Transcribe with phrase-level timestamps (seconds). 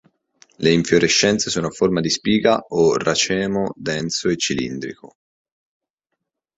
[0.55, 5.15] Le infiorescenze sono a forma di spiga o racemo denso e cilindrico.